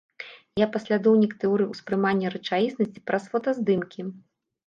[0.59, 4.01] Я паслядоўнік тэорыі ўспрымання рэчаіснасці праз фотаздымкі.